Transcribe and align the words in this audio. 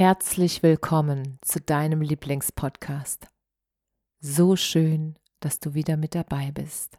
Herzlich 0.00 0.62
willkommen 0.62 1.38
zu 1.42 1.60
deinem 1.60 2.00
Lieblingspodcast. 2.00 3.26
So 4.18 4.56
schön, 4.56 5.18
dass 5.40 5.60
du 5.60 5.74
wieder 5.74 5.98
mit 5.98 6.14
dabei 6.14 6.52
bist. 6.52 6.98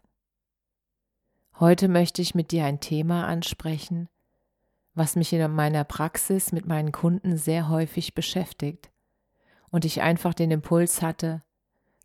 Heute 1.58 1.88
möchte 1.88 2.22
ich 2.22 2.36
mit 2.36 2.52
dir 2.52 2.64
ein 2.64 2.78
Thema 2.78 3.26
ansprechen, 3.26 4.08
was 4.94 5.16
mich 5.16 5.32
in 5.32 5.50
meiner 5.50 5.82
Praxis 5.82 6.52
mit 6.52 6.66
meinen 6.66 6.92
Kunden 6.92 7.36
sehr 7.36 7.68
häufig 7.68 8.14
beschäftigt 8.14 8.92
und 9.70 9.84
ich 9.84 10.00
einfach 10.00 10.32
den 10.32 10.52
Impuls 10.52 11.02
hatte, 11.02 11.42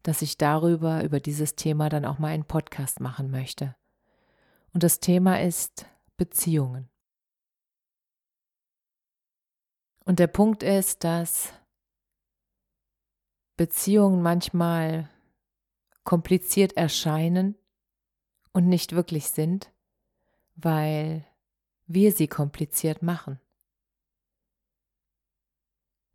dass 0.01 0.23
ich 0.23 0.39
darüber, 0.39 1.03
über 1.03 1.19
dieses 1.19 1.55
Thema 1.55 1.89
dann 1.89 2.05
auch 2.05 2.17
mal 2.17 2.29
einen 2.29 2.45
Podcast 2.45 3.01
machen 3.01 3.29
möchte. 3.29 3.75
Und 4.73 4.81
das 4.81 4.99
Thema 4.99 5.41
ist 5.41 5.85
Beziehungen. 6.17 6.89
Und 10.07 10.19
der 10.19 10.27
Punkt 10.27 10.63
ist, 10.63 11.03
dass 11.03 11.51
Beziehungen 13.57 14.21
manchmal 14.21 15.09
kompliziert 16.05 16.77
erscheinen 16.77 17.57
und 18.53 18.69
nicht 18.69 18.93
wirklich 18.93 19.31
sind, 19.31 19.69
weil 20.55 21.27
wir 21.87 22.13
sie 22.13 22.29
kompliziert 22.29 23.01
machen. 23.01 23.41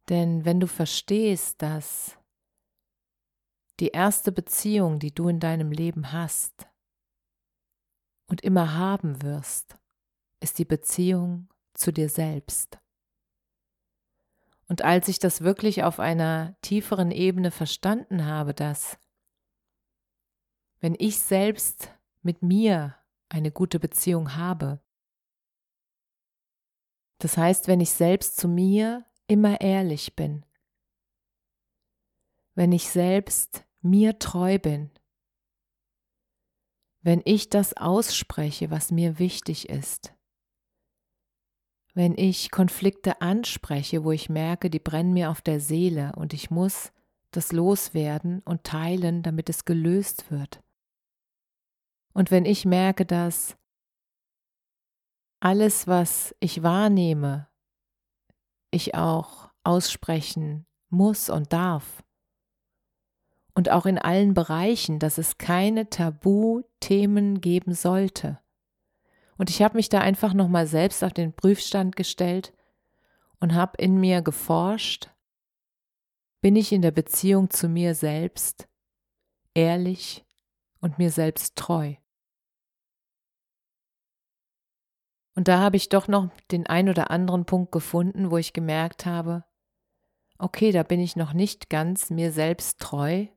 Denn 0.09 0.47
wenn 0.47 0.59
du 0.59 0.69
verstehst, 0.69 1.61
dass 1.61 2.17
die 3.79 3.89
erste 3.89 4.33
Beziehung, 4.33 5.01
die 5.01 5.15
du 5.15 5.29
in 5.29 5.39
deinem 5.39 5.71
Leben 5.71 6.13
hast 6.13 6.67
und 8.27 8.41
immer 8.41 8.73
haben 8.73 9.21
wirst, 9.21 9.77
ist 10.41 10.59
die 10.59 10.65
Beziehung 10.65 11.51
zu 11.75 11.93
dir 11.93 12.09
selbst. 12.09 12.82
Und 14.73 14.81
als 14.81 15.09
ich 15.09 15.19
das 15.19 15.43
wirklich 15.43 15.83
auf 15.83 16.01
einer 16.01 16.57
tieferen 16.63 17.11
Ebene 17.11 17.51
verstanden 17.51 18.25
habe, 18.25 18.55
dass 18.55 18.99
wenn 20.81 20.97
ich 20.99 21.19
selbst 21.19 21.95
mit 22.23 22.41
mir 22.41 22.97
eine 23.29 23.53
gute 23.53 23.79
Beziehung 23.79 24.35
habe, 24.35 24.81
das 27.19 27.37
heißt, 27.37 27.69
wenn 27.69 27.81
ich 27.81 27.91
selbst 27.91 28.39
zu 28.39 28.49
mir 28.49 29.05
immer 29.27 29.61
ehrlich 29.61 30.17
bin, 30.17 30.47
wenn 32.55 32.73
ich 32.73 32.89
selbst 32.89 33.67
mir 33.83 34.19
treu 34.19 34.59
bin, 34.59 34.91
wenn 37.03 37.21
ich 37.27 37.51
das 37.51 37.77
ausspreche, 37.77 38.71
was 38.71 38.91
mir 38.91 39.19
wichtig 39.19 39.69
ist, 39.69 40.15
wenn 41.95 42.17
ich 42.17 42.51
Konflikte 42.51 43.21
anspreche, 43.21 44.05
wo 44.05 44.13
ich 44.13 44.29
merke, 44.29 44.71
die 44.71 44.79
brennen 44.79 45.13
mir 45.13 45.31
auf 45.31 45.43
der 45.43 45.61
Seele 45.61 46.13
und 46.17 46.33
ich 46.33 46.51
muss 46.51 46.93
das 47.31 47.53
loswerden 47.53 48.41
und 48.45 48.65
teilen, 48.65 49.23
damit 49.23 49.49
es 49.49 49.65
gelöst 49.65 50.31
wird. 50.31 50.63
Und 52.15 52.31
wenn 52.31 52.45
ich 52.45 52.65
merke, 52.65 53.07
dass 53.07 53.57
alles, 55.41 55.87
was 55.87 56.35
ich 56.41 56.63
wahrnehme, 56.63 57.49
ich 58.71 58.95
auch 58.95 59.51
aussprechen 59.65 60.67
muss 60.89 61.31
und 61.31 61.53
darf. 61.53 62.05
Und 63.55 63.71
auch 63.71 63.87
in 63.87 63.99
allen 63.99 64.35
Bereichen, 64.35 64.99
dass 64.99 65.19
es 65.19 65.37
keine 65.37 65.91
Tabuthemen 65.91 67.41
geben 67.41 67.75
sollte. 67.75 68.42
Und 69.37 69.51
ich 69.51 69.63
habe 69.63 69.77
mich 69.77 69.89
da 69.89 70.01
einfach 70.01 70.35
nochmal 70.35 70.67
selbst 70.67 71.03
auf 71.03 71.13
den 71.13 71.33
Prüfstand 71.33 71.97
gestellt 71.97 72.53
und 73.41 73.55
habe 73.55 73.77
in 73.79 73.99
mir 73.99 74.23
geforscht, 74.23 75.11
bin 76.41 76.57
ich 76.57 76.73
in 76.73 76.83
der 76.83 76.91
Beziehung 76.91 77.51
zu 77.51 77.69
mir 77.69 77.95
selbst 77.95 78.69
ehrlich 79.55 80.25
und 80.81 80.99
mir 80.99 81.11
selbst 81.11 81.57
treu. 81.57 81.95
Und 85.35 85.49
da 85.49 85.61
habe 85.61 85.77
ich 85.77 85.89
doch 85.89 86.09
noch 86.09 86.29
den 86.51 86.67
ein 86.67 86.89
oder 86.89 87.11
anderen 87.11 87.47
Punkt 87.47 87.73
gefunden, 87.73 88.31
wo 88.31 88.37
ich 88.37 88.53
gemerkt 88.53 89.07
habe, 89.07 89.45
okay, 90.39 90.73
da 90.73 90.83
bin 90.83 91.01
ich 91.01 91.17
noch 91.17 91.33
nicht 91.33 91.71
ganz 91.71 92.11
mir 92.11 92.33
selbst 92.33 92.81
treu 92.81 93.29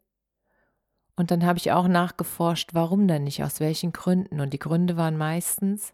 und 1.15 1.31
dann 1.31 1.45
habe 1.45 1.57
ich 1.57 1.71
auch 1.71 1.87
nachgeforscht, 1.87 2.73
warum 2.73 3.07
denn 3.07 3.23
nicht, 3.23 3.43
aus 3.43 3.59
welchen 3.59 3.93
Gründen. 3.93 4.41
Und 4.41 4.51
die 4.51 4.59
Gründe 4.59 4.97
waren 4.97 5.17
meistens, 5.17 5.93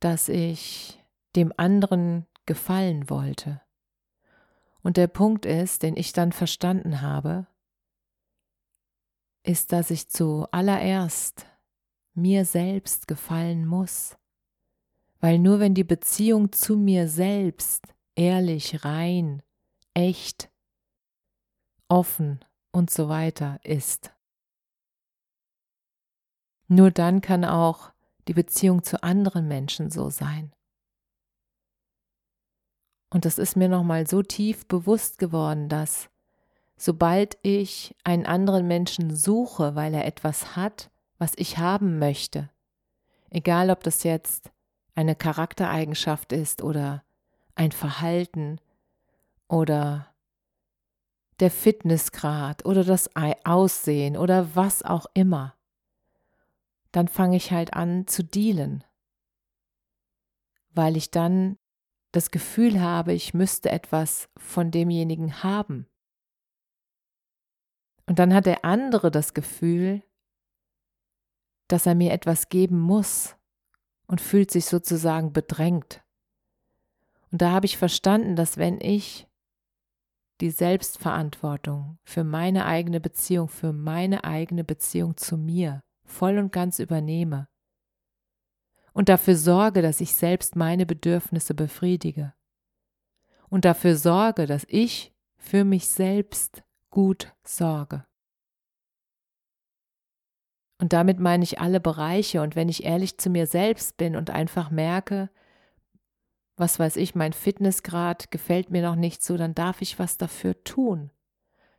dass 0.00 0.28
ich 0.28 0.98
dem 1.36 1.52
anderen 1.56 2.26
gefallen 2.46 3.08
wollte. 3.08 3.60
Und 4.82 4.96
der 4.96 5.06
Punkt 5.06 5.46
ist, 5.46 5.82
den 5.82 5.96
ich 5.96 6.12
dann 6.12 6.32
verstanden 6.32 7.02
habe, 7.02 7.46
ist, 9.44 9.72
dass 9.72 9.90
ich 9.90 10.08
zuallererst 10.08 11.46
mir 12.14 12.44
selbst 12.44 13.06
gefallen 13.06 13.64
muss. 13.64 14.16
Weil 15.20 15.38
nur 15.38 15.60
wenn 15.60 15.74
die 15.74 15.84
Beziehung 15.84 16.50
zu 16.50 16.76
mir 16.76 17.08
selbst 17.08 17.94
ehrlich, 18.16 18.84
rein, 18.84 19.42
echt, 19.94 20.50
offen 21.88 22.40
und 22.72 22.90
so 22.90 23.08
weiter 23.08 23.58
ist. 23.64 24.12
Nur 26.68 26.90
dann 26.90 27.20
kann 27.20 27.44
auch 27.44 27.92
die 28.28 28.34
Beziehung 28.34 28.82
zu 28.82 29.02
anderen 29.02 29.48
Menschen 29.48 29.90
so 29.90 30.10
sein. 30.10 30.52
Und 33.12 33.24
das 33.24 33.38
ist 33.38 33.56
mir 33.56 33.68
nochmal 33.68 34.06
so 34.06 34.22
tief 34.22 34.66
bewusst 34.66 35.18
geworden, 35.18 35.68
dass 35.68 36.08
sobald 36.76 37.38
ich 37.42 37.96
einen 38.04 38.24
anderen 38.24 38.68
Menschen 38.68 39.14
suche, 39.14 39.74
weil 39.74 39.92
er 39.94 40.06
etwas 40.06 40.54
hat, 40.54 40.90
was 41.18 41.32
ich 41.36 41.58
haben 41.58 41.98
möchte, 41.98 42.50
egal 43.30 43.70
ob 43.70 43.82
das 43.82 44.04
jetzt 44.04 44.50
eine 44.94 45.16
Charaktereigenschaft 45.16 46.32
ist 46.32 46.62
oder 46.62 47.02
ein 47.56 47.72
Verhalten 47.72 48.60
oder 49.48 50.09
der 51.40 51.50
Fitnessgrad 51.50 52.64
oder 52.66 52.84
das 52.84 53.10
Aussehen 53.44 54.16
oder 54.16 54.54
was 54.54 54.82
auch 54.82 55.06
immer, 55.14 55.56
dann 56.92 57.08
fange 57.08 57.36
ich 57.36 57.50
halt 57.50 57.74
an 57.74 58.06
zu 58.06 58.22
dealen, 58.22 58.84
weil 60.70 60.96
ich 60.96 61.10
dann 61.10 61.58
das 62.12 62.30
Gefühl 62.30 62.80
habe, 62.80 63.12
ich 63.12 63.34
müsste 63.34 63.70
etwas 63.70 64.28
von 64.36 64.70
demjenigen 64.70 65.42
haben. 65.42 65.86
Und 68.06 68.18
dann 68.18 68.34
hat 68.34 68.46
der 68.46 68.64
andere 68.64 69.10
das 69.10 69.34
Gefühl, 69.34 70.02
dass 71.68 71.86
er 71.86 71.94
mir 71.94 72.12
etwas 72.12 72.48
geben 72.48 72.80
muss 72.80 73.36
und 74.08 74.20
fühlt 74.20 74.50
sich 74.50 74.66
sozusagen 74.66 75.32
bedrängt. 75.32 76.02
Und 77.30 77.40
da 77.42 77.52
habe 77.52 77.66
ich 77.66 77.78
verstanden, 77.78 78.34
dass 78.34 78.56
wenn 78.56 78.80
ich 78.80 79.29
die 80.40 80.50
Selbstverantwortung 80.50 81.98
für 82.02 82.24
meine 82.24 82.64
eigene 82.66 83.00
Beziehung, 83.00 83.48
für 83.48 83.72
meine 83.72 84.24
eigene 84.24 84.64
Beziehung 84.64 85.16
zu 85.16 85.36
mir 85.36 85.82
voll 86.04 86.38
und 86.38 86.52
ganz 86.52 86.78
übernehme 86.78 87.48
und 88.92 89.08
dafür 89.08 89.36
sorge, 89.36 89.82
dass 89.82 90.00
ich 90.00 90.14
selbst 90.14 90.56
meine 90.56 90.86
Bedürfnisse 90.86 91.54
befriedige 91.54 92.34
und 93.48 93.64
dafür 93.64 93.96
sorge, 93.96 94.46
dass 94.46 94.64
ich 94.68 95.12
für 95.36 95.64
mich 95.64 95.88
selbst 95.88 96.62
gut 96.90 97.34
sorge. 97.44 98.04
Und 100.80 100.92
damit 100.94 101.20
meine 101.20 101.44
ich 101.44 101.60
alle 101.60 101.78
Bereiche 101.78 102.40
und 102.40 102.56
wenn 102.56 102.68
ich 102.68 102.84
ehrlich 102.84 103.18
zu 103.18 103.28
mir 103.28 103.46
selbst 103.46 103.96
bin 103.98 104.16
und 104.16 104.30
einfach 104.30 104.70
merke, 104.70 105.30
was 106.60 106.78
weiß 106.78 106.96
ich, 106.96 107.14
mein 107.14 107.32
Fitnessgrad 107.32 108.30
gefällt 108.30 108.70
mir 108.70 108.82
noch 108.82 108.94
nicht 108.94 109.22
so, 109.22 109.36
dann 109.36 109.54
darf 109.54 109.80
ich 109.80 109.98
was 109.98 110.18
dafür 110.18 110.62
tun. 110.62 111.10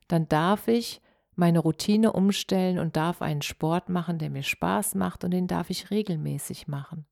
Dann 0.07 0.27
darf 0.27 0.67
ich 0.67 1.01
meine 1.35 1.59
Routine 1.59 2.11
umstellen 2.11 2.79
und 2.79 2.97
darf 2.97 3.21
einen 3.21 3.43
Sport 3.43 3.89
machen, 3.89 4.17
der 4.17 4.29
mir 4.29 4.43
Spaß 4.43 4.95
macht 4.95 5.23
und 5.23 5.31
den 5.31 5.47
darf 5.47 5.69
ich 5.69 5.91
regelmäßig 5.91 6.67
machen. 6.67 7.05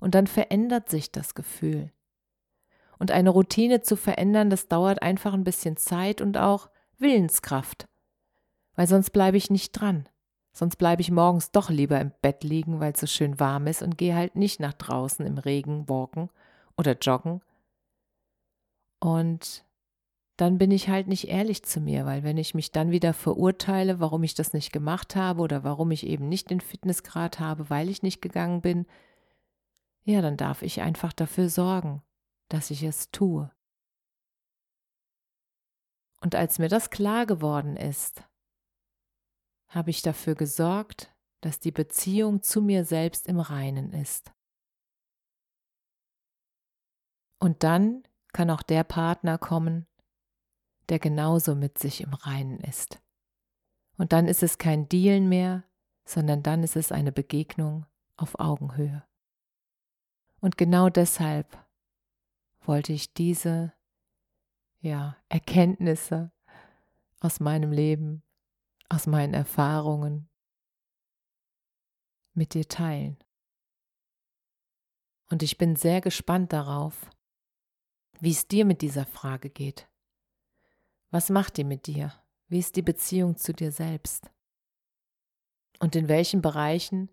Und 0.00 0.14
dann 0.14 0.26
verändert 0.26 0.88
sich 0.88 1.12
das 1.12 1.34
Gefühl. 1.34 1.92
Und 2.98 3.10
eine 3.10 3.30
Routine 3.30 3.82
zu 3.82 3.96
verändern, 3.96 4.50
das 4.50 4.68
dauert 4.68 5.02
einfach 5.02 5.34
ein 5.34 5.44
bisschen 5.44 5.76
Zeit 5.76 6.20
und 6.20 6.38
auch 6.38 6.70
Willenskraft. 6.98 7.88
Weil 8.74 8.86
sonst 8.86 9.10
bleibe 9.10 9.36
ich 9.36 9.50
nicht 9.50 9.72
dran. 9.72 10.08
Sonst 10.52 10.76
bleibe 10.76 11.02
ich 11.02 11.10
morgens 11.10 11.52
doch 11.52 11.70
lieber 11.70 12.00
im 12.00 12.12
Bett 12.22 12.42
liegen, 12.42 12.80
weil 12.80 12.92
es 12.92 13.00
so 13.00 13.06
schön 13.06 13.38
warm 13.38 13.66
ist 13.66 13.82
und 13.82 13.98
gehe 13.98 14.14
halt 14.14 14.34
nicht 14.34 14.60
nach 14.60 14.72
draußen 14.72 15.24
im 15.24 15.38
Regen 15.38 15.88
walken 15.88 16.30
oder 16.80 16.98
joggen. 16.98 17.42
Und 18.98 19.64
dann 20.36 20.56
bin 20.56 20.70
ich 20.70 20.88
halt 20.88 21.06
nicht 21.06 21.28
ehrlich 21.28 21.62
zu 21.62 21.80
mir, 21.80 22.06
weil 22.06 22.22
wenn 22.24 22.38
ich 22.38 22.54
mich 22.54 22.72
dann 22.72 22.90
wieder 22.90 23.12
verurteile, 23.12 24.00
warum 24.00 24.22
ich 24.22 24.34
das 24.34 24.54
nicht 24.54 24.72
gemacht 24.72 25.14
habe 25.14 25.42
oder 25.42 25.62
warum 25.64 25.90
ich 25.90 26.06
eben 26.06 26.28
nicht 26.28 26.48
den 26.48 26.62
Fitnessgrad 26.62 27.38
habe, 27.38 27.68
weil 27.68 27.90
ich 27.90 28.02
nicht 28.02 28.22
gegangen 28.22 28.62
bin, 28.62 28.86
ja, 30.04 30.22
dann 30.22 30.38
darf 30.38 30.62
ich 30.62 30.80
einfach 30.80 31.12
dafür 31.12 31.50
sorgen, 31.50 32.02
dass 32.48 32.70
ich 32.70 32.82
es 32.82 33.10
tue. 33.10 33.50
Und 36.22 36.34
als 36.34 36.58
mir 36.58 36.68
das 36.68 36.88
klar 36.88 37.26
geworden 37.26 37.76
ist, 37.76 38.22
habe 39.68 39.90
ich 39.90 40.00
dafür 40.00 40.34
gesorgt, 40.34 41.14
dass 41.42 41.60
die 41.60 41.70
Beziehung 41.70 42.42
zu 42.42 42.62
mir 42.62 42.84
selbst 42.84 43.26
im 43.26 43.40
Reinen 43.40 43.92
ist. 43.92 44.32
Und 47.40 47.64
dann 47.64 48.04
kann 48.32 48.50
auch 48.50 48.62
der 48.62 48.84
Partner 48.84 49.38
kommen, 49.38 49.86
der 50.88 50.98
genauso 50.98 51.54
mit 51.54 51.78
sich 51.78 52.02
im 52.02 52.14
Reinen 52.14 52.60
ist. 52.60 53.00
Und 53.96 54.12
dann 54.12 54.28
ist 54.28 54.42
es 54.42 54.58
kein 54.58 54.88
Dealen 54.88 55.28
mehr, 55.28 55.64
sondern 56.04 56.42
dann 56.42 56.62
ist 56.62 56.76
es 56.76 56.92
eine 56.92 57.12
Begegnung 57.12 57.86
auf 58.16 58.38
Augenhöhe. 58.38 59.04
Und 60.40 60.56
genau 60.56 60.88
deshalb 60.88 61.58
wollte 62.60 62.92
ich 62.92 63.14
diese 63.14 63.72
ja, 64.80 65.16
Erkenntnisse 65.28 66.32
aus 67.20 67.40
meinem 67.40 67.72
Leben, 67.72 68.22
aus 68.88 69.06
meinen 69.06 69.34
Erfahrungen 69.34 70.28
mit 72.32 72.54
dir 72.54 72.66
teilen. 72.68 73.18
Und 75.28 75.42
ich 75.42 75.58
bin 75.58 75.76
sehr 75.76 76.00
gespannt 76.00 76.52
darauf, 76.52 77.10
wie 78.20 78.30
es 78.30 78.46
dir 78.46 78.64
mit 78.64 78.82
dieser 78.82 79.06
Frage 79.06 79.50
geht. 79.50 79.88
Was 81.10 81.30
macht 81.30 81.56
die 81.56 81.64
mit 81.64 81.86
dir? 81.86 82.12
Wie 82.48 82.58
ist 82.58 82.76
die 82.76 82.82
Beziehung 82.82 83.36
zu 83.36 83.52
dir 83.52 83.72
selbst? 83.72 84.30
Und 85.80 85.96
in 85.96 86.08
welchen 86.08 86.42
Bereichen 86.42 87.08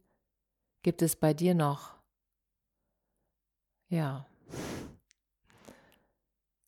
gibt 0.84 1.02
es 1.02 1.16
bei 1.16 1.34
dir 1.34 1.56
noch, 1.56 1.96
ja, 3.90 4.28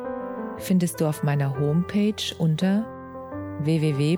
findest 0.58 1.02
du 1.02 1.08
auf 1.08 1.22
meiner 1.22 1.60
Homepage 1.60 2.34
unter 2.40 2.86
www 3.60 4.18